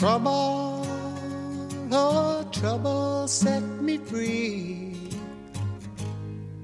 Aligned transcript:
Trouble, 0.00 0.30
oh, 1.92 2.42
trouble 2.50 3.28
set 3.28 3.60
me 3.82 3.98
free. 3.98 4.94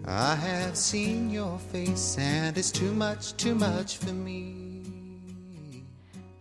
I 0.09 0.35
have 0.35 0.74
seen 0.74 1.31
your 1.31 1.59
face 1.71 2.17
and 2.19 2.57
it's 2.57 2.72
too 2.72 2.95
much, 2.95 3.37
too 3.37 3.54
much 3.54 3.99
for 3.99 4.15
me. 4.15 4.54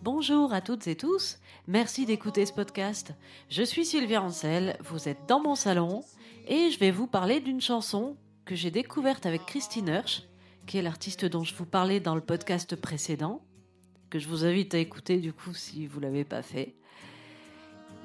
Bonjour 0.03 0.53
à 0.53 0.61
toutes 0.61 0.88
et 0.88 0.95
tous, 0.95 1.38
merci 1.67 2.05
d'écouter 2.05 2.45
ce 2.45 2.53
podcast. 2.53 3.12
Je 3.49 3.63
suis 3.63 3.84
Sylvia 3.84 4.23
Ancel, 4.23 4.77
vous 4.80 5.09
êtes 5.09 5.27
dans 5.27 5.41
mon 5.41 5.55
salon 5.55 6.02
et 6.48 6.71
je 6.71 6.80
vais 6.80 6.91
vous 6.91 7.07
parler 7.07 7.41
d'une 7.41 7.59
chanson 7.59 8.16
que 8.45 8.55
j'ai 8.55 8.71
découverte 8.71 9.25
avec 9.25 9.45
Christine 9.45 9.89
Hirsch, 9.89 10.23
qui 10.66 10.77
est 10.77 10.81
l'artiste 10.81 11.25
dont 11.25 11.43
je 11.43 11.55
vous 11.55 11.66
parlais 11.66 11.99
dans 11.99 12.16
le 12.16 12.21
podcast 12.21 12.77
précédent, 12.77 13.41
que 14.09 14.17
je 14.17 14.30
vous 14.30 14.45
invite 14.45 14.73
à 14.73 14.77
écouter 14.77 15.17
du 15.17 15.34
coup 15.34 15.53
si 15.53 15.88
vous 15.88 15.99
l'avez 15.99 16.23
pas 16.23 16.41
fait. 16.41 16.77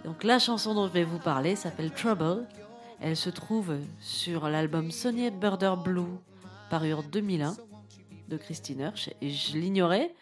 Donc 0.04 0.24
la 0.24 0.38
chanson 0.38 0.74
dont 0.74 0.86
je 0.86 0.92
vais 0.92 1.04
vous 1.04 1.18
parler 1.18 1.56
s'appelle 1.56 1.90
Trouble. 1.90 2.46
Elle 3.00 3.16
se 3.16 3.30
trouve 3.30 3.76
sur 4.00 4.48
l'album 4.48 4.90
Sonny 4.90 5.30
Birder 5.30 5.74
Blue, 5.82 6.18
paru 6.70 6.92
en 6.92 7.02
2001, 7.02 7.56
de 8.28 8.36
Christine 8.36 8.80
Hirsch. 8.80 9.10
Et 9.20 9.30
je 9.30 9.56
l'ignorais, 9.56 10.14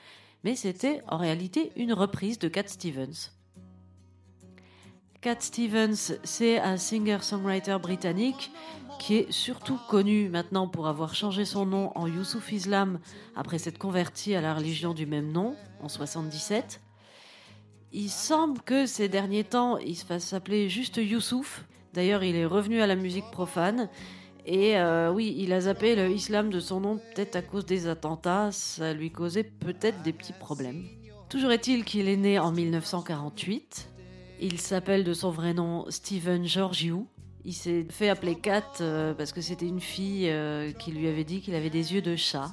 mais 0.42 0.56
c'était 0.56 1.02
en 1.08 1.16
réalité 1.16 1.72
une 1.76 1.92
reprise 1.92 2.38
de 2.38 2.48
Cat 2.48 2.66
Stevens. 2.66 3.30
Cat 5.20 5.40
Stevens, 5.40 6.18
c'est 6.22 6.58
un 6.58 6.76
singer-songwriter 6.76 7.78
britannique 7.80 8.52
qui 8.98 9.16
est 9.16 9.32
surtout 9.32 9.78
connu 9.88 10.28
maintenant 10.28 10.68
pour 10.68 10.88
avoir 10.88 11.14
changé 11.14 11.44
son 11.44 11.66
nom 11.66 11.92
en 11.96 12.06
Youssouf 12.06 12.50
Islam 12.52 12.98
après 13.36 13.58
s'être 13.58 13.78
converti 13.78 14.34
à 14.34 14.40
la 14.40 14.54
religion 14.54 14.92
du 14.92 15.06
même 15.06 15.30
nom 15.30 15.54
en 15.80 15.88
77 15.88 16.80
il 17.92 18.10
semble 18.10 18.60
que 18.60 18.86
ces 18.86 19.08
derniers 19.08 19.44
temps, 19.44 19.78
il 19.78 19.96
se 19.96 20.04
fasse 20.04 20.24
s'appeler 20.24 20.68
juste 20.68 20.96
Youssouf. 20.96 21.64
D'ailleurs, 21.94 22.22
il 22.22 22.36
est 22.36 22.44
revenu 22.44 22.80
à 22.80 22.86
la 22.86 22.96
musique 22.96 23.30
profane. 23.30 23.88
Et 24.44 24.78
euh, 24.78 25.12
oui, 25.12 25.34
il 25.38 25.52
a 25.52 25.62
zappé 25.62 25.94
l'islam 26.08 26.50
de 26.50 26.60
son 26.60 26.80
nom, 26.80 26.98
peut-être 27.14 27.36
à 27.36 27.42
cause 27.42 27.66
des 27.66 27.86
attentats. 27.86 28.50
Ça 28.52 28.92
lui 28.92 29.10
causait 29.10 29.44
peut-être 29.44 30.02
des 30.02 30.12
petits 30.12 30.32
problèmes. 30.32 30.84
Toujours 31.28 31.50
est-il 31.50 31.84
qu'il 31.84 32.08
est 32.08 32.16
né 32.16 32.38
en 32.38 32.52
1948. 32.52 33.90
Il 34.40 34.60
s'appelle 34.60 35.04
de 35.04 35.12
son 35.12 35.30
vrai 35.30 35.52
nom 35.52 35.84
Stephen 35.90 36.46
Georgiou. 36.46 37.06
Il 37.44 37.52
s'est 37.54 37.86
fait 37.90 38.08
appeler 38.08 38.36
Cat 38.36 38.64
euh, 38.80 39.14
parce 39.14 39.32
que 39.32 39.40
c'était 39.40 39.66
une 39.66 39.80
fille 39.80 40.28
euh, 40.30 40.72
qui 40.72 40.92
lui 40.92 41.08
avait 41.08 41.24
dit 41.24 41.40
qu'il 41.40 41.54
avait 41.54 41.70
des 41.70 41.94
yeux 41.94 42.02
de 42.02 42.16
chat. 42.16 42.50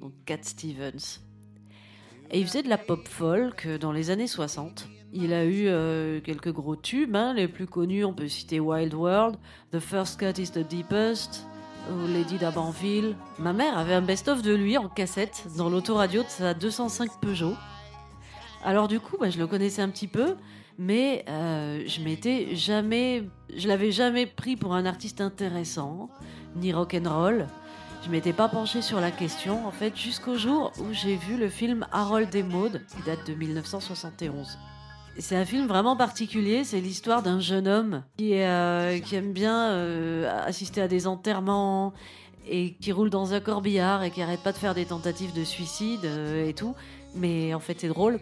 Donc 0.00 0.12
Cat 0.24 0.42
Stevens. 0.42 1.20
Et 2.30 2.40
il 2.40 2.46
faisait 2.46 2.62
de 2.62 2.68
la 2.68 2.78
pop 2.78 3.06
folk 3.06 3.68
dans 3.80 3.92
les 3.92 4.10
années 4.10 4.26
60. 4.26 4.88
Il 5.12 5.32
a 5.32 5.44
eu 5.44 5.66
euh, 5.68 6.20
quelques 6.20 6.52
gros 6.52 6.76
tubes, 6.76 7.14
hein. 7.14 7.32
les 7.34 7.48
plus 7.48 7.66
connus, 7.66 8.04
on 8.04 8.12
peut 8.12 8.28
citer 8.28 8.60
Wild 8.60 8.92
World, 8.94 9.36
The 9.72 9.78
First 9.78 10.18
Cut 10.18 10.40
is 10.40 10.50
the 10.50 10.66
Deepest, 10.66 11.46
ou 11.90 12.06
Lady 12.12 12.36
d'Abanville. 12.36 13.16
Ma 13.38 13.52
mère 13.52 13.78
avait 13.78 13.94
un 13.94 14.02
best-of 14.02 14.42
de 14.42 14.52
lui 14.52 14.76
en 14.76 14.88
cassette 14.88 15.46
dans 15.56 15.70
l'autoradio 15.70 16.22
de 16.22 16.28
sa 16.28 16.52
205 16.52 17.20
Peugeot. 17.20 17.54
Alors 18.64 18.88
du 18.88 18.98
coup, 18.98 19.16
bah, 19.18 19.30
je 19.30 19.38
le 19.38 19.46
connaissais 19.46 19.80
un 19.80 19.88
petit 19.88 20.08
peu, 20.08 20.34
mais 20.78 21.24
euh, 21.28 21.84
je 21.86 22.00
m'étais 22.00 22.54
jamais, 22.56 23.24
je 23.56 23.68
l'avais 23.68 23.92
jamais 23.92 24.26
pris 24.26 24.56
pour 24.56 24.74
un 24.74 24.84
artiste 24.84 25.20
intéressant, 25.20 26.10
ni 26.56 26.72
rock'n'roll. 26.72 27.46
Je 28.06 28.10
m'étais 28.12 28.32
pas 28.32 28.48
penché 28.48 28.82
sur 28.82 29.00
la 29.00 29.10
question, 29.10 29.66
en 29.66 29.72
fait, 29.72 29.96
jusqu'au 29.96 30.36
jour 30.36 30.70
où 30.78 30.92
j'ai 30.92 31.16
vu 31.16 31.36
le 31.36 31.48
film 31.48 31.88
Harold 31.90 32.32
et 32.36 32.44
Maud, 32.44 32.80
qui 32.88 33.02
date 33.04 33.26
de 33.26 33.34
1971. 33.34 34.58
C'est 35.18 35.34
un 35.34 35.44
film 35.44 35.66
vraiment 35.66 35.96
particulier, 35.96 36.62
c'est 36.62 36.80
l'histoire 36.80 37.24
d'un 37.24 37.40
jeune 37.40 37.66
homme 37.66 38.04
qui, 38.16 38.34
euh, 38.34 38.96
aime 39.10 39.32
bien 39.32 39.70
euh, 39.70 40.46
assister 40.46 40.80
à 40.80 40.86
des 40.86 41.08
enterrements 41.08 41.94
et 42.48 42.74
qui 42.74 42.92
roule 42.92 43.10
dans 43.10 43.34
un 43.34 43.40
corbillard 43.40 44.04
et 44.04 44.12
qui 44.12 44.22
arrête 44.22 44.40
pas 44.44 44.52
de 44.52 44.58
faire 44.58 44.74
des 44.74 44.84
tentatives 44.84 45.32
de 45.32 45.42
suicide 45.42 46.04
euh, 46.04 46.46
et 46.46 46.54
tout. 46.54 46.76
Mais 47.16 47.54
en 47.54 47.60
fait, 47.60 47.80
c'est 47.80 47.88
drôle. 47.88 48.20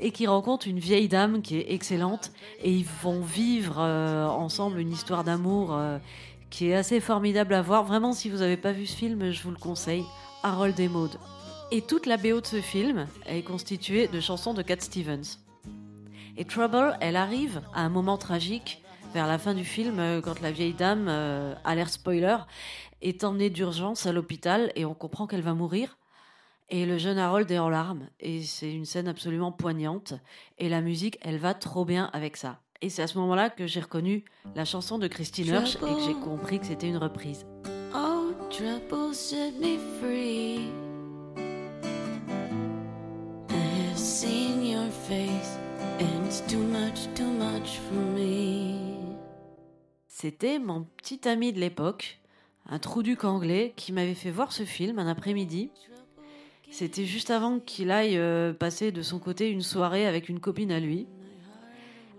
Et 0.00 0.10
qui 0.10 0.26
rencontre 0.26 0.68
une 0.68 0.80
vieille 0.80 1.08
dame 1.08 1.40
qui 1.40 1.56
est 1.56 1.72
excellente 1.72 2.32
et 2.62 2.70
ils 2.70 2.84
vont 3.02 3.22
vivre 3.22 3.78
ensemble 3.78 4.80
une 4.80 4.90
histoire 4.90 5.22
d'amour 5.22 5.78
qui 6.50 6.68
est 6.68 6.74
assez 6.74 7.00
formidable 7.00 7.54
à 7.54 7.62
voir. 7.62 7.84
Vraiment, 7.84 8.12
si 8.12 8.30
vous 8.30 8.38
n'avez 8.38 8.56
pas 8.56 8.72
vu 8.72 8.86
ce 8.86 8.96
film, 8.96 9.30
je 9.30 9.42
vous 9.42 9.50
le 9.50 9.56
conseille. 9.56 10.04
Harold 10.42 10.78
et 10.78 10.88
Maud. 10.88 11.18
Et 11.70 11.82
toute 11.82 12.06
la 12.06 12.16
BO 12.16 12.40
de 12.40 12.46
ce 12.46 12.60
film 12.60 13.06
est 13.26 13.42
constituée 13.42 14.08
de 14.08 14.20
chansons 14.20 14.54
de 14.54 14.62
Cat 14.62 14.80
Stevens. 14.80 15.38
Et 16.36 16.44
Trouble, 16.44 16.96
elle 17.00 17.16
arrive 17.16 17.62
à 17.72 17.82
un 17.82 17.88
moment 17.88 18.18
tragique 18.18 18.82
vers 19.14 19.26
la 19.26 19.38
fin 19.38 19.54
du 19.54 19.64
film 19.64 20.00
euh, 20.00 20.20
quand 20.20 20.40
la 20.40 20.50
vieille 20.50 20.74
dame, 20.74 21.06
euh, 21.08 21.54
à 21.64 21.74
l'air 21.74 21.88
spoiler, 21.88 22.36
est 23.00 23.22
emmenée 23.22 23.50
d'urgence 23.50 24.06
à 24.06 24.12
l'hôpital 24.12 24.72
et 24.74 24.84
on 24.84 24.94
comprend 24.94 25.26
qu'elle 25.26 25.42
va 25.42 25.54
mourir. 25.54 25.98
Et 26.68 26.86
le 26.86 26.98
jeune 26.98 27.18
Harold 27.18 27.50
est 27.50 27.58
en 27.58 27.68
larmes 27.68 28.08
et 28.20 28.42
c'est 28.42 28.72
une 28.72 28.86
scène 28.86 29.06
absolument 29.06 29.52
poignante 29.52 30.14
et 30.58 30.68
la 30.68 30.80
musique, 30.80 31.18
elle 31.20 31.38
va 31.38 31.54
trop 31.54 31.84
bien 31.84 32.10
avec 32.12 32.36
ça. 32.36 32.63
Et 32.84 32.90
c'est 32.90 33.00
à 33.00 33.06
ce 33.06 33.16
moment-là 33.16 33.48
que 33.48 33.66
j'ai 33.66 33.80
reconnu 33.80 34.26
la 34.54 34.66
chanson 34.66 34.98
de 34.98 35.06
Christine 35.06 35.46
Hirsch 35.46 35.76
et 35.76 35.78
que 35.78 36.00
j'ai 36.04 36.12
compris 36.12 36.60
que 36.60 36.66
c'était 36.66 36.86
une 36.86 36.98
reprise. 36.98 37.46
Oh, 37.94 38.30
trouble 38.50 39.14
set 39.14 39.54
me 39.58 39.78
free. 39.98 40.68
I've 43.48 43.96
seen 43.96 44.66
your 44.66 44.90
face 45.08 45.58
and 45.98 46.26
it's 46.26 46.42
too 46.46 46.58
much, 46.58 47.08
too 47.14 47.24
much 47.24 47.80
for 47.88 48.02
me. 48.14 48.74
C'était 50.06 50.58
mon 50.58 50.82
petit 50.98 51.26
ami 51.26 51.54
de 51.54 51.60
l'époque, 51.60 52.20
un 52.68 52.78
trou 52.78 53.02
duc 53.02 53.24
anglais, 53.24 53.72
qui 53.76 53.92
m'avait 53.92 54.12
fait 54.12 54.30
voir 54.30 54.52
ce 54.52 54.64
film 54.64 54.98
un 54.98 55.06
après-midi. 55.06 55.70
C'était 56.70 57.06
juste 57.06 57.30
avant 57.30 57.60
qu'il 57.60 57.90
aille 57.90 58.18
euh, 58.18 58.52
passer 58.52 58.92
de 58.92 59.00
son 59.00 59.18
côté 59.18 59.48
une 59.48 59.62
soirée 59.62 60.06
avec 60.06 60.28
une 60.28 60.40
copine 60.40 60.70
à 60.70 60.80
lui. 60.80 61.06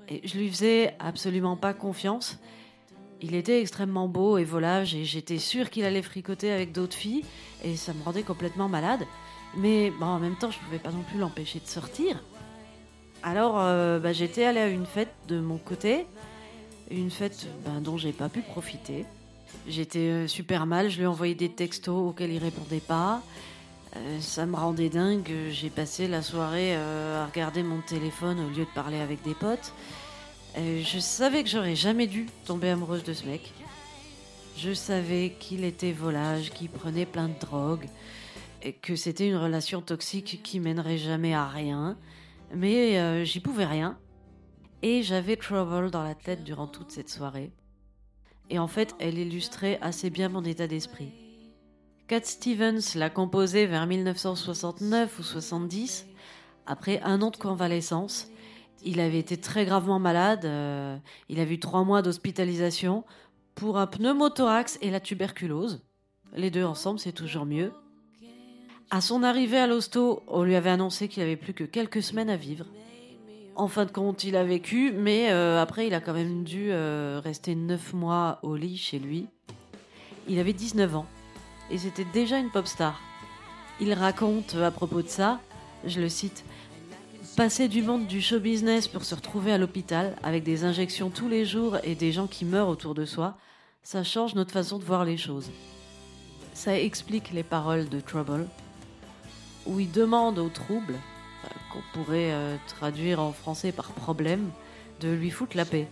Je 0.10 0.38
lui 0.38 0.50
faisais 0.50 0.96
absolument 1.00 1.58
pas 1.58 1.74
confiance. 1.74 2.40
Il 3.22 3.34
était 3.34 3.62
extrêmement 3.62 4.08
beau 4.08 4.38
et 4.38 4.44
volage 4.44 4.94
et 4.94 5.06
j'étais 5.06 5.40
sûre 5.40 5.70
qu'il 5.70 5.86
allait 5.86 6.02
fricoter 6.02 6.52
avec 6.52 6.72
d'autres 6.72 6.96
filles 6.96 7.24
et 7.64 7.76
ça 7.76 7.94
me 7.94 8.04
rendait 8.04 8.24
complètement 8.24 8.70
malade. 8.70 9.02
Mais 9.58 9.90
bon, 9.92 10.06
en 10.06 10.20
même 10.20 10.36
temps, 10.36 10.52
je 10.52 10.60
pouvais 10.60 10.80
pas 10.80 10.92
non 10.92 11.04
plus 11.10 11.18
l'empêcher 11.18 11.60
de 11.60 11.68
sortir. 11.68 12.22
Alors, 13.24 13.60
euh, 13.60 14.00
bah, 14.00 14.14
j'étais 14.14 14.44
allée 14.44 14.60
à 14.60 14.68
une 14.68 14.86
fête 14.86 15.14
de 15.28 15.40
mon 15.40 15.58
côté, 15.58 16.06
une 16.92 17.10
fête 17.10 17.48
ben, 17.66 17.82
dont 17.82 17.98
j'ai 17.98 18.12
pas 18.12 18.30
pu 18.30 18.42
profiter. 18.42 19.06
J'étais 19.68 20.00
euh, 20.00 20.28
super 20.28 20.66
mal, 20.66 20.90
je 20.90 20.98
lui 20.98 21.04
ai 21.06 21.08
envoyé 21.08 21.34
des 21.34 21.50
textos 21.50 22.10
auxquels 22.10 22.32
il 22.32 22.38
répondait 22.38 22.82
pas. 22.82 23.24
Euh, 23.98 24.20
ça 24.20 24.46
me 24.46 24.56
rendait 24.56 24.90
dingue. 24.90 25.32
J'ai 25.50 25.70
passé 25.70 26.08
la 26.08 26.22
soirée 26.22 26.76
euh, 26.76 27.24
à 27.24 27.28
regarder 27.28 27.64
mon 27.64 27.82
téléphone 27.82 28.40
au 28.40 28.50
lieu 28.50 28.66
de 28.66 28.74
parler 28.74 29.00
avec 29.00 29.22
des 29.24 29.34
potes. 29.34 29.74
Euh, 30.58 30.82
je 30.84 31.00
savais 31.00 31.44
que 31.44 31.50
j'aurais 31.50 31.76
jamais 31.76 32.08
dû 32.08 32.28
tomber 32.46 32.70
amoureuse 32.70 33.04
de 33.04 33.14
ce 33.14 33.26
mec. 33.26 33.54
Je 34.58 34.74
savais 34.74 35.36
qu'il 35.40 35.64
était 35.64 35.92
volage, 35.92 36.52
qu'il 36.52 36.70
prenait 36.70 37.06
plein 37.06 37.28
de 37.28 37.40
drogue, 37.40 37.88
et 38.64 38.72
que 38.72 38.96
c'était 38.96 39.28
une 39.28 39.36
relation 39.36 39.82
toxique 39.82 40.40
qui 40.44 40.62
mènerait 40.62 40.98
jamais 40.98 41.34
à 41.34 41.46
rien. 41.46 41.98
Mais 42.54 43.26
j'y 43.26 43.42
pouvais 43.42 43.66
rien. 43.66 43.98
Et 44.82 45.04
j'avais 45.04 45.36
Trouble 45.36 45.92
dans 45.92 46.04
la 46.04 46.16
tête 46.16 46.46
durant 46.46 46.68
toute 46.68 46.92
cette 46.92 47.10
soirée. 47.10 47.52
Et 48.50 48.58
en 48.58 48.70
fait, 48.70 48.96
elle 49.00 49.18
illustrait 49.18 49.78
assez 49.82 50.10
bien 50.10 50.30
mon 50.30 50.46
état 50.46 50.68
d'esprit. 50.68 51.25
Cat 52.08 52.22
Stevens 52.24 52.94
l'a 52.94 53.10
composé 53.10 53.66
vers 53.66 53.88
1969 53.88 55.18
ou 55.18 55.24
70, 55.24 56.06
après 56.68 57.02
un 57.02 57.24
an 57.24 57.32
de 57.32 57.38
convalescence. 57.38 58.28
Il 58.84 59.00
avait 59.00 59.18
été 59.18 59.38
très 59.38 59.66
gravement 59.66 59.98
malade, 59.98 60.46
euh, 60.46 60.98
il 61.30 61.40
a 61.40 61.44
eu 61.46 61.60
trois 61.60 61.84
mois 61.84 62.04
d'hospitalisation 62.04 63.04
pour 63.56 63.80
un 63.80 63.88
pneumothorax 63.88 64.78
et 64.84 64.92
la 64.92 65.00
tuberculose. 65.00 65.84
Les 66.36 66.52
deux 66.52 66.64
ensemble, 66.64 67.00
c'est 67.00 67.12
toujours 67.12 67.48
mieux. 67.48 67.72
À 68.92 69.02
son 69.02 69.24
arrivée 69.24 69.58
à 69.58 69.66
l'hosto, 69.66 70.22
on 70.28 70.44
lui 70.44 70.56
avait 70.56 70.70
annoncé 70.70 71.08
qu'il 71.08 71.24
avait 71.24 71.38
plus 71.38 71.56
que 71.56 71.64
quelques 71.64 72.04
semaines 72.04 72.30
à 72.30 72.38
vivre. 72.38 72.68
En 73.56 73.68
fin 73.68 73.86
de 73.86 73.92
compte, 73.92 74.24
il 74.24 74.36
a 74.36 74.44
vécu, 74.44 74.92
mais 74.92 75.32
euh, 75.32 75.60
après, 75.60 75.88
il 75.88 75.94
a 75.96 76.02
quand 76.02 76.14
même 76.14 76.44
dû 76.44 76.68
euh, 76.70 77.20
rester 77.24 77.56
neuf 77.56 77.94
mois 77.94 78.38
au 78.44 78.56
lit 78.56 78.78
chez 78.78 79.00
lui. 79.00 79.26
Il 80.28 80.38
avait 80.38 80.54
19 80.54 80.98
ans 80.98 81.08
et 81.70 81.78
c'était 81.78 82.06
déjà 82.06 82.38
une 82.38 82.52
pop 82.52 82.68
star. 82.68 83.02
Il 83.80 83.94
raconte 83.94 84.56
à 84.56 84.72
propos 84.72 85.02
de 85.02 85.08
ça, 85.08 85.40
je 85.86 86.00
le 86.00 86.10
cite, 86.10 86.46
Passer 87.36 87.68
du 87.68 87.82
monde 87.82 88.08
du 88.08 88.22
show 88.22 88.40
business 88.40 88.88
pour 88.88 89.04
se 89.04 89.14
retrouver 89.14 89.52
à 89.52 89.58
l'hôpital 89.58 90.16
avec 90.24 90.44
des 90.44 90.64
injections 90.64 91.10
tous 91.10 91.28
les 91.28 91.44
jours 91.44 91.76
et 91.84 91.94
des 91.94 92.14
gens 92.14 92.28
qui 92.28 92.46
meurent 92.46 92.70
autour 92.70 92.96
de 92.96 93.04
soi, 93.04 93.36
ça 93.84 94.06
change 94.06 94.36
notre 94.36 94.54
façon 94.54 94.80
de 94.80 94.86
voir 94.86 95.04
les 95.04 95.18
choses. 95.18 95.52
Ça 96.54 96.80
explique 96.80 97.32
les 97.34 97.44
paroles 97.44 97.90
de 97.90 98.00
Trouble, 98.00 98.48
où 99.66 99.82
il 99.82 99.92
demande 99.92 100.40
au 100.40 100.48
trouble, 100.48 100.96
qu'on 101.74 101.82
pourrait 101.92 102.32
euh, 102.32 102.56
traduire 102.68 103.20
en 103.20 103.34
français 103.34 103.74
par 103.74 103.92
problème, 103.92 104.50
de 105.02 105.10
lui 105.10 105.30
foutre 105.30 105.58
la 105.58 105.66
paix. 105.66 105.90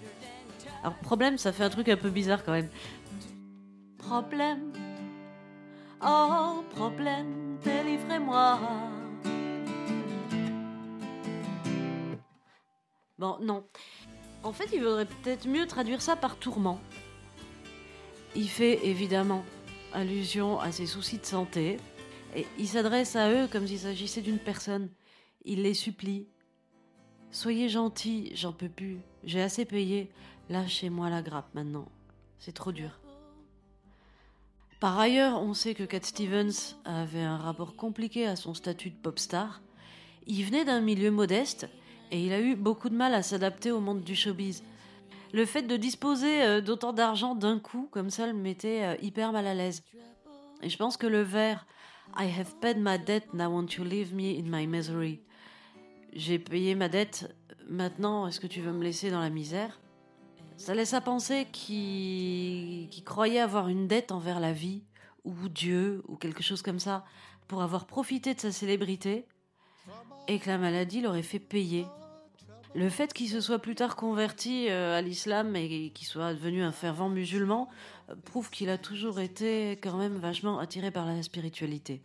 Alors 0.81 0.95
problème, 0.95 1.37
ça 1.37 1.51
fait 1.51 1.63
un 1.63 1.69
truc 1.69 1.89
un 1.89 1.97
peu 1.97 2.09
bizarre 2.09 2.45
quand 2.45 2.53
même. 2.53 2.69
Problème, 3.97 4.71
oh 6.05 6.63
problème, 6.71 7.57
délivrez-moi. 7.63 8.59
Bon, 13.17 13.37
non. 13.41 13.63
En 14.43 14.51
fait, 14.51 14.69
il 14.73 14.83
vaudrait 14.83 15.05
peut-être 15.05 15.47
mieux 15.47 15.65
traduire 15.65 16.01
ça 16.01 16.15
par 16.15 16.37
tourment. 16.37 16.79
Il 18.35 18.49
fait 18.49 18.85
évidemment 18.85 19.45
allusion 19.93 20.59
à 20.59 20.71
ses 20.71 20.87
soucis 20.87 21.19
de 21.19 21.25
santé, 21.25 21.77
et 22.35 22.45
il 22.57 22.67
s'adresse 22.67 23.15
à 23.15 23.31
eux 23.31 23.47
comme 23.47 23.67
s'il 23.67 23.79
s'agissait 23.79 24.21
d'une 24.21 24.39
personne. 24.39 24.89
Il 25.45 25.61
les 25.61 25.73
supplie. 25.73 26.27
Soyez 27.31 27.69
gentils, 27.69 28.31
j'en 28.35 28.53
peux 28.53 28.69
plus. 28.69 28.99
J'ai 29.23 29.41
assez 29.41 29.65
payé. 29.65 30.11
Lâchez-moi 30.49 31.09
la 31.09 31.21
grappe 31.21 31.53
maintenant. 31.53 31.87
C'est 32.39 32.53
trop 32.53 32.71
dur. 32.71 33.02
Par 34.83 34.99
ailleurs, 34.99 35.41
on 35.41 35.53
sait 35.53 35.75
que 35.75 35.85
Cat 35.85 36.01
Stevens 36.01 36.75
avait 36.83 37.21
un 37.21 37.37
rapport 37.37 37.77
compliqué 37.77 38.27
à 38.27 38.35
son 38.35 38.53
statut 38.53 38.89
de 38.89 38.97
pop 38.97 39.17
star. 39.17 39.61
Il 40.27 40.43
venait 40.43 40.65
d'un 40.65 40.81
milieu 40.81 41.09
modeste 41.09 41.69
et 42.11 42.21
il 42.21 42.33
a 42.33 42.41
eu 42.41 42.57
beaucoup 42.57 42.89
de 42.89 42.95
mal 42.97 43.13
à 43.13 43.23
s'adapter 43.23 43.71
au 43.71 43.79
monde 43.79 44.01
du 44.01 44.13
showbiz. 44.13 44.61
Le 45.31 45.45
fait 45.45 45.61
de 45.61 45.77
disposer 45.77 46.43
euh, 46.43 46.59
d'autant 46.59 46.91
d'argent 46.91 47.33
d'un 47.33 47.59
coup, 47.59 47.87
comme 47.91 48.09
ça, 48.09 48.27
le 48.27 48.33
mettait 48.33 48.83
euh, 48.83 48.95
hyper 49.01 49.31
mal 49.31 49.47
à 49.47 49.53
l'aise. 49.53 49.85
Et 50.61 50.67
je 50.67 50.75
pense 50.75 50.97
que 50.97 51.07
le 51.07 51.21
vers 51.21 51.65
I 52.19 52.29
have 52.37 52.53
paid 52.59 52.75
my 52.77 52.99
debt, 52.99 53.33
now 53.33 53.47
won't 53.47 53.77
you 53.77 53.85
leave 53.85 54.13
me 54.13 54.37
in 54.37 54.49
my 54.49 54.67
misery? 54.67 55.21
J'ai 56.11 56.39
payé 56.39 56.75
ma 56.75 56.89
dette, 56.89 57.33
maintenant 57.69 58.27
est-ce 58.27 58.41
que 58.41 58.47
tu 58.47 58.59
veux 58.59 58.73
me 58.73 58.83
laisser 58.83 59.11
dans 59.11 59.21
la 59.21 59.29
misère? 59.29 59.79
Ça 60.63 60.73
laisse 60.73 60.93
à 60.93 61.01
penser 61.01 61.45
qu'il 61.51 63.03
croyait 63.03 63.41
avoir 63.41 63.67
une 63.67 63.85
dette 63.85 64.13
envers 64.13 64.39
la 64.39 64.53
vie, 64.53 64.81
ou 65.25 65.49
Dieu, 65.49 66.01
ou 66.07 66.15
quelque 66.15 66.41
chose 66.41 66.61
comme 66.61 66.79
ça, 66.79 67.03
pour 67.49 67.61
avoir 67.61 67.85
profité 67.85 68.33
de 68.33 68.39
sa 68.39 68.53
célébrité, 68.53 69.25
et 70.29 70.39
que 70.39 70.49
la 70.49 70.57
maladie 70.57 71.01
l'aurait 71.01 71.21
fait 71.21 71.39
payer. 71.39 71.85
Le 72.75 72.87
fait 72.87 73.11
qu'il 73.11 73.27
se 73.27 73.41
soit 73.41 73.59
plus 73.59 73.75
tard 73.75 73.97
converti 73.97 74.69
euh, 74.69 74.97
à 74.97 75.01
l'islam 75.01 75.53
et 75.57 75.89
qu'il 75.89 76.07
soit 76.07 76.33
devenu 76.33 76.63
un 76.63 76.71
fervent 76.71 77.09
musulman 77.09 77.67
euh, 78.09 78.15
prouve 78.23 78.49
qu'il 78.49 78.69
a 78.69 78.77
toujours 78.77 79.19
été 79.19 79.71
quand 79.71 79.97
même 79.97 80.15
vachement 80.15 80.59
attiré 80.59 80.91
par 80.91 81.05
la 81.05 81.21
spiritualité. 81.23 82.01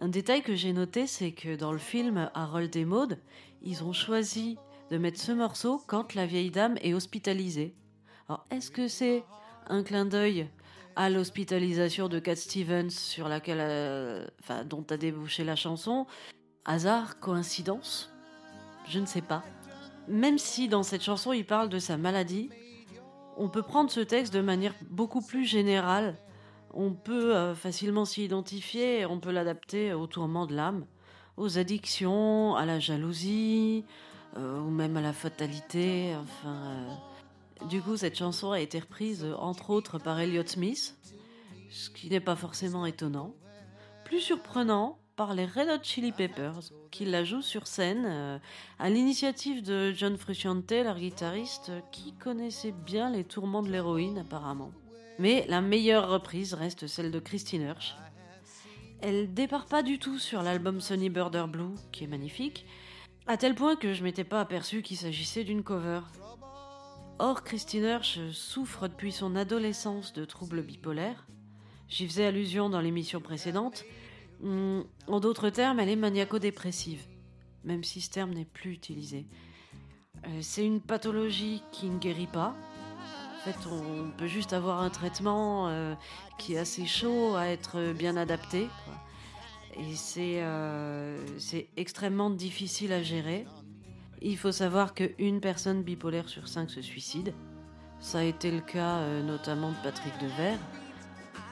Un 0.00 0.08
détail 0.08 0.40
que 0.40 0.54
j'ai 0.54 0.72
noté, 0.72 1.06
c'est 1.06 1.32
que 1.32 1.56
dans 1.56 1.72
le 1.72 1.78
film 1.78 2.30
Harold 2.32 2.74
et 2.74 2.86
Maud, 2.86 3.18
ils 3.60 3.84
ont 3.84 3.92
choisi 3.92 4.56
de 4.90 4.98
mettre 4.98 5.20
ce 5.20 5.32
morceau 5.32 5.82
quand 5.86 6.14
la 6.14 6.26
vieille 6.26 6.50
dame 6.50 6.76
est 6.82 6.94
hospitalisée. 6.94 7.74
Alors, 8.28 8.44
est-ce 8.50 8.70
que 8.70 8.88
c'est 8.88 9.24
un 9.68 9.82
clin 9.82 10.04
d'œil 10.04 10.48
à 10.96 11.10
l'hospitalisation 11.10 12.08
de 12.08 12.18
Cat 12.18 12.36
Stevens 12.36 12.90
sur 12.90 13.28
laquelle, 13.28 13.60
euh, 13.60 14.26
enfin, 14.40 14.64
dont 14.64 14.84
a 14.90 14.96
débouché 14.96 15.44
la 15.44 15.56
chanson? 15.56 16.06
Hasard, 16.64 17.18
coïncidence? 17.20 18.12
Je 18.88 19.00
ne 19.00 19.06
sais 19.06 19.22
pas. 19.22 19.42
Même 20.08 20.38
si 20.38 20.68
dans 20.68 20.82
cette 20.82 21.02
chanson 21.02 21.32
il 21.32 21.46
parle 21.46 21.68
de 21.70 21.78
sa 21.78 21.96
maladie, 21.96 22.50
on 23.36 23.48
peut 23.48 23.62
prendre 23.62 23.90
ce 23.90 24.00
texte 24.00 24.32
de 24.34 24.40
manière 24.40 24.74
beaucoup 24.90 25.22
plus 25.22 25.44
générale. 25.44 26.16
On 26.72 26.92
peut 26.92 27.34
euh, 27.34 27.54
facilement 27.54 28.04
s'y 28.04 28.24
identifier, 28.24 29.06
on 29.06 29.20
peut 29.20 29.30
l'adapter 29.30 29.92
au 29.92 30.06
tourment 30.06 30.46
de 30.46 30.54
l'âme, 30.54 30.86
aux 31.36 31.58
addictions, 31.58 32.54
à 32.56 32.66
la 32.66 32.78
jalousie, 32.78 33.84
ou 34.36 34.70
même 34.70 34.96
à 34.96 35.00
la 35.00 35.12
fatalité. 35.12 36.14
Enfin, 36.20 36.56
euh. 36.56 37.66
du 37.66 37.80
coup, 37.82 37.96
cette 37.96 38.16
chanson 38.16 38.52
a 38.52 38.60
été 38.60 38.78
reprise 38.78 39.26
entre 39.38 39.70
autres 39.70 39.98
par 39.98 40.18
Elliott 40.20 40.48
Smith, 40.48 40.96
ce 41.70 41.90
qui 41.90 42.08
n'est 42.08 42.20
pas 42.20 42.36
forcément 42.36 42.86
étonnant. 42.86 43.34
Plus 44.04 44.20
surprenant, 44.20 44.98
par 45.16 45.34
les 45.34 45.46
Red 45.46 45.68
Hot 45.68 45.82
Chili 45.82 46.12
Peppers, 46.12 46.72
qui 46.90 47.04
la 47.04 47.24
jouent 47.24 47.42
sur 47.42 47.66
scène 47.66 48.04
euh, 48.06 48.38
à 48.78 48.90
l'initiative 48.90 49.62
de 49.62 49.92
John 49.92 50.16
Frusciante, 50.16 50.72
leur 50.72 50.98
guitariste, 50.98 51.70
qui 51.92 52.14
connaissait 52.14 52.72
bien 52.72 53.10
les 53.10 53.24
tourments 53.24 53.62
de 53.62 53.70
l'héroïne 53.70 54.18
apparemment. 54.18 54.72
Mais 55.18 55.46
la 55.48 55.60
meilleure 55.60 56.08
reprise 56.08 56.54
reste 56.54 56.86
celle 56.88 57.12
de 57.12 57.20
Christine 57.20 57.62
Hirsch. 57.62 57.94
Elle 59.00 59.32
départ 59.32 59.66
pas 59.66 59.82
du 59.82 59.98
tout 59.98 60.18
sur 60.18 60.42
l'album 60.42 60.80
Sonny 60.80 61.10
Birder 61.10 61.44
Blue, 61.48 61.74
qui 61.92 62.04
est 62.04 62.08
magnifique, 62.08 62.66
à 63.26 63.36
tel 63.36 63.54
point 63.54 63.76
que 63.76 63.94
je 63.94 64.02
m'étais 64.02 64.24
pas 64.24 64.40
aperçu 64.40 64.82
qu'il 64.82 64.96
s'agissait 64.96 65.44
d'une 65.44 65.62
cover. 65.62 66.00
Or, 67.18 67.44
Christine 67.44 67.84
Hirsch 67.84 68.18
souffre 68.32 68.88
depuis 68.88 69.12
son 69.12 69.36
adolescence 69.36 70.12
de 70.12 70.24
troubles 70.24 70.62
bipolaires. 70.62 71.26
J'y 71.88 72.06
faisais 72.08 72.26
allusion 72.26 72.68
dans 72.68 72.80
l'émission 72.80 73.20
précédente, 73.20 73.84
Hmm, 74.44 74.82
en 75.06 75.20
d'autres 75.20 75.50
termes, 75.50 75.80
elle 75.80 75.88
est 75.88 75.96
maniaco-dépressive, 75.96 77.06
même 77.64 77.84
si 77.84 78.00
ce 78.00 78.10
terme 78.10 78.32
n'est 78.32 78.44
plus 78.44 78.72
utilisé. 78.72 79.26
Euh, 80.26 80.38
c'est 80.40 80.66
une 80.66 80.80
pathologie 80.80 81.62
qui 81.72 81.88
ne 81.88 81.98
guérit 81.98 82.26
pas. 82.26 82.54
En 83.38 83.44
fait, 83.44 83.56
on 83.70 84.10
peut 84.10 84.26
juste 84.26 84.52
avoir 84.52 84.80
un 84.80 84.90
traitement 84.90 85.68
euh, 85.68 85.94
qui 86.38 86.54
est 86.54 86.58
assez 86.58 86.86
chaud 86.86 87.36
à 87.36 87.46
être 87.46 87.92
bien 87.92 88.16
adapté. 88.16 88.68
Et 89.76 90.42
euh, 90.42 91.18
c'est 91.38 91.68
extrêmement 91.76 92.30
difficile 92.30 92.92
à 92.92 93.02
gérer. 93.02 93.46
Il 94.22 94.36
faut 94.36 94.52
savoir 94.52 94.94
qu'une 94.94 95.40
personne 95.40 95.82
bipolaire 95.82 96.28
sur 96.28 96.48
cinq 96.48 96.70
se 96.70 96.80
suicide. 96.80 97.34
Ça 98.00 98.18
a 98.18 98.22
été 98.22 98.50
le 98.50 98.60
cas 98.60 99.06
notamment 99.22 99.70
de 99.70 99.76
Patrick 99.82 100.12
Devers. 100.20 100.58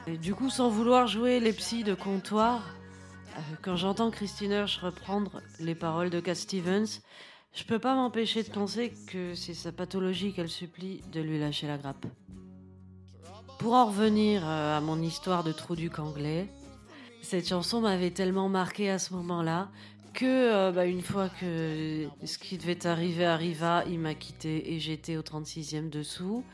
Et 0.07 0.19
du 0.19 0.35
coup, 0.35 0.51
sans 0.51 0.69
vouloir 0.69 1.07
jouer 1.07 1.39
les 1.39 1.53
psys 1.53 1.85
de 1.85 1.95
comptoir, 1.95 2.75
euh, 3.37 3.41
quand 3.63 3.77
j'entends 3.77 4.11
Christine 4.11 4.51
Hirsch 4.51 4.79
reprendre 4.79 5.41
les 5.61 5.77
paroles 5.77 6.11
de 6.11 6.19
Cat 6.19 6.35
Stevens, 6.35 7.01
je 7.55 7.65
peux 7.65 7.79
pas 7.79 7.95
m'empêcher 7.95 8.43
de 8.43 8.51
penser 8.51 8.93
que 9.07 9.35
c'est 9.35 9.55
sa 9.55 9.71
pathologie 9.71 10.33
qu'elle 10.33 10.49
supplie 10.49 11.03
de 11.13 11.21
lui 11.21 11.39
lâcher 11.39 11.69
la 11.69 11.79
grappe. 11.79 12.07
Pour 13.59 13.75
en 13.75 13.87
revenir 13.87 14.43
euh, 14.45 14.77
à 14.77 14.81
mon 14.81 15.01
histoire 15.01 15.45
de 15.45 15.53
trou 15.53 15.77
duc 15.77 16.01
anglais, 16.01 16.49
cette 17.23 17.49
chanson 17.49 17.81
m'avait 17.81 18.11
tellement 18.11 18.49
marqué 18.49 18.91
à 18.91 18.99
ce 18.99 19.15
moment-là 19.15 19.71
que 20.13 20.27
euh, 20.27 20.73
bah, 20.73 20.85
une 20.85 21.01
fois 21.01 21.31
que 21.31 22.07
ce 22.25 22.37
qui 22.37 22.59
devait 22.59 22.87
arriver 22.87 23.25
arriva, 23.25 23.85
il 23.89 23.99
m'a 23.99 24.15
quitté 24.15 24.75
et 24.75 24.79
j'étais 24.79 25.17
au 25.17 25.23
36e 25.23 25.89
dessous. 25.89 26.45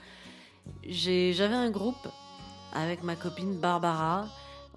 J'avais 0.87 1.55
un 1.55 1.71
groupe 1.71 2.09
avec 2.73 3.03
ma 3.03 3.17
copine 3.17 3.59
Barbara 3.59 4.29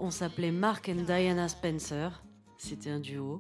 on 0.04 0.10
s'appelait 0.10 0.52
Mark 0.52 0.90
and 0.90 1.04
Diana 1.04 1.48
Spencer. 1.48 2.24
C'était 2.58 2.90
un 2.90 3.00
duo. 3.00 3.40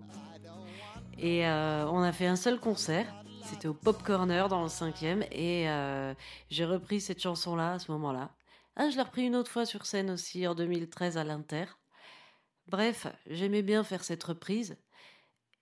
Et 1.17 1.47
euh, 1.47 1.87
on 1.87 2.03
a 2.03 2.11
fait 2.11 2.27
un 2.27 2.35
seul 2.35 2.59
concert. 2.59 3.07
C'était 3.43 3.67
au 3.67 3.73
Pop 3.73 4.03
Corner 4.03 4.47
dans 4.47 4.61
le 4.61 4.69
cinquième. 4.69 5.23
Et 5.31 5.67
euh, 5.67 6.13
j'ai 6.51 6.65
repris 6.65 7.01
cette 7.01 7.19
chanson-là 7.19 7.73
à 7.73 7.79
ce 7.79 7.91
moment-là. 7.91 8.29
Ah, 8.75 8.89
je 8.91 8.95
l'ai 8.95 9.01
repris 9.01 9.23
une 9.23 9.35
autre 9.35 9.49
fois 9.49 9.65
sur 9.65 9.87
scène 9.87 10.11
aussi 10.11 10.47
en 10.47 10.53
2013 10.53 11.17
à 11.17 11.23
l'Inter. 11.23 11.65
Bref, 12.67 13.07
j'aimais 13.27 13.61
bien 13.61 13.83
faire 13.83 14.03
cette 14.03 14.23
reprise. 14.23 14.77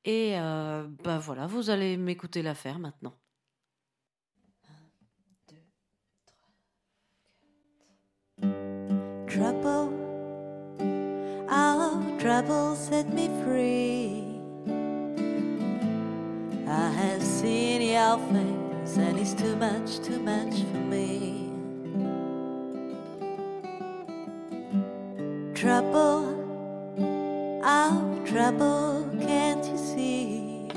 Et 0.06 0.40
euh, 0.40 0.88
bah 1.04 1.18
voilà, 1.20 1.48
vous 1.48 1.70
allez 1.70 1.98
m'écouter 1.98 2.42
la 2.42 2.56
faire 2.56 2.80
maintenant. 2.80 3.14
Trouble 9.28 9.94
Our 11.50 12.02
trouble 12.20 12.76
set 12.76 13.14
me 13.14 13.28
free. 13.44 14.24
I 16.68 16.92
have 16.92 17.24
seen 17.24 17.82
your 17.82 18.18
face, 18.30 18.98
and 18.98 19.18
it's 19.18 19.34
too 19.34 19.56
much, 19.56 20.00
too 20.00 20.20
much 20.20 20.62
for 20.72 20.78
me. 20.78 21.52
Trouble, 25.56 26.29
trouble, 28.30 29.10
can't 29.22 29.66
you 29.66 29.78
see? 29.78 30.68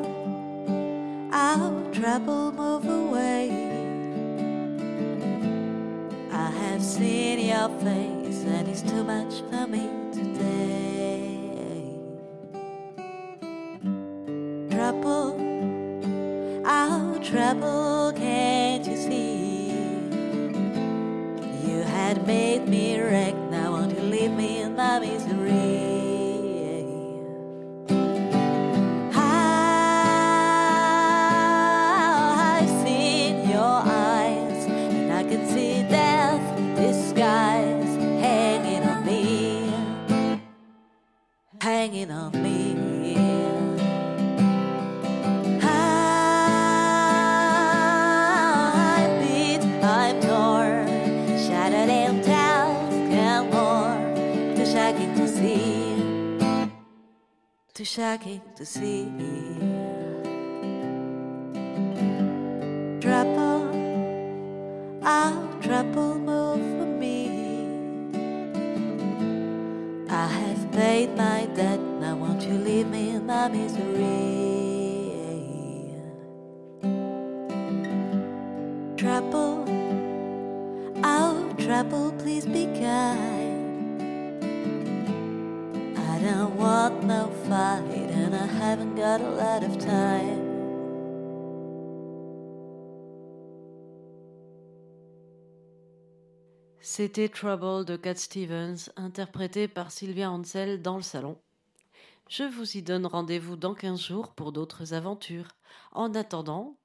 our 1.30 1.92
trouble, 1.92 2.52
move 2.52 2.86
away. 2.86 3.50
I 6.32 6.50
have 6.62 6.82
seen 6.82 7.38
your 7.52 7.68
face, 7.84 8.44
and 8.54 8.66
it's 8.66 8.80
too 8.80 9.04
much 9.04 9.34
for 9.50 9.66
me 9.66 9.84
today. 10.10 11.36
Trouble, 14.70 15.36
our 16.64 17.18
trouble, 17.18 18.07
made 22.28 22.68
me 22.68 23.00
wreck, 23.00 23.34
now 23.50 23.72
won't 23.72 23.90
you 23.96 24.02
leave 24.02 24.32
me 24.32 24.60
in 24.60 24.76
my 24.76 24.98
misery? 24.98 25.37
Too 57.78 57.84
shocking 57.84 58.42
to 58.56 58.66
see. 58.66 59.04
Trouble, 63.00 63.70
our 65.04 65.62
trouble 65.62 66.18
move 66.18 66.58
for 66.76 66.86
me. 66.86 67.28
I 70.10 70.26
have 70.26 70.72
paid 70.72 71.16
my 71.16 71.46
debt, 71.54 71.78
now 72.00 72.16
won't 72.16 72.42
you 72.42 72.54
leave 72.54 72.88
me 72.88 73.10
in 73.10 73.26
my 73.26 73.46
misery? 73.46 73.94
Trouble, 78.96 79.62
our 81.04 81.54
trouble, 81.54 82.10
please 82.18 82.44
be 82.44 82.64
kind. 82.80 83.37
C'était 96.80 97.28
Trouble 97.28 97.84
de 97.84 97.96
Cat 97.96 98.14
Stevens, 98.14 98.90
interprété 98.96 99.68
par 99.68 99.90
Sylvia 99.90 100.30
Ansel 100.30 100.80
dans 100.80 100.96
le 100.96 101.02
salon. 101.02 101.38
Je 102.28 102.44
vous 102.44 102.76
y 102.76 102.82
donne 102.82 103.04
rendez-vous 103.04 103.56
dans 103.56 103.74
15 103.74 104.00
jours 104.00 104.34
pour 104.34 104.52
d'autres 104.52 104.94
aventures. 104.94 105.48
En 105.92 106.14
attendant, 106.14 106.78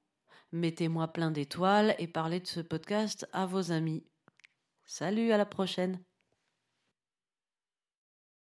mettez-moi 0.52 1.08
plein 1.08 1.32
d'étoiles 1.32 1.96
et 1.98 2.08
parlez 2.08 2.42
de 2.42 2.48
ce 2.48 2.60
podcast 2.60 3.28
à 3.32 3.46
vos 3.46 3.72
amis. 3.72 4.06
Salut, 4.86 5.32
à 5.32 5.38
la 5.38 5.46
prochaine! 5.46 6.04